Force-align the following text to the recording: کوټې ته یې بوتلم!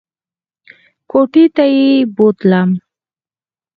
کوټې 1.09 1.45
ته 1.55 1.63
یې 1.75 1.89
بوتلم! 2.15 2.69